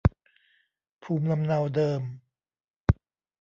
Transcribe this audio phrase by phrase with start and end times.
[1.03, 2.01] ภูมิลำเนาเดิม